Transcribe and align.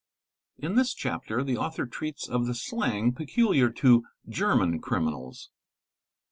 In 0.57 0.73
this 0.73 0.95
chapter 0.95 1.43
the 1.43 1.57
author 1.57 1.85
treats 1.85 2.27
of 2.27 2.47
the 2.47 2.55
slang 2.55 3.11
peculiar 3.13 3.69
to 3.85 4.01
German 4.27 4.79
criminals. 4.79 5.51